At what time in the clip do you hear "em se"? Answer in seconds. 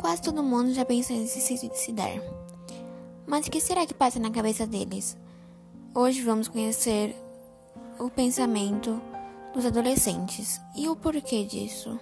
1.14-1.42